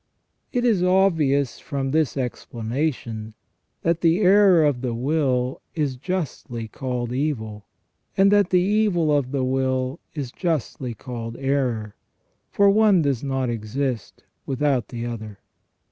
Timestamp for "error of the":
4.21-4.95